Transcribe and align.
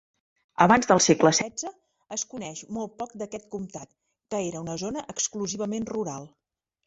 Abans 0.65 0.87
del 0.91 1.01
segle 1.07 1.31
setze, 1.39 1.69
es 2.15 2.23
coneix 2.31 2.63
molt 2.77 2.95
poc 3.03 3.13
d'aquest 3.21 3.47
comtat, 3.57 3.87
que 4.33 4.41
era 4.47 4.65
una 4.65 4.79
zona 4.85 5.05
exclusivament 5.15 5.89
rural. 5.93 6.27